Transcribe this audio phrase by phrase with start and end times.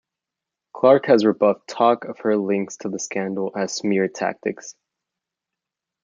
[0.73, 4.73] Clark has rebuffed talk of her links to the scandal as "smear tactics".